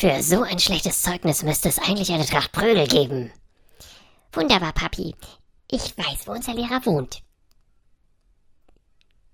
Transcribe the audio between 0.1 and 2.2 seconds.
so ein schlechtes Zeugnis müsste es eigentlich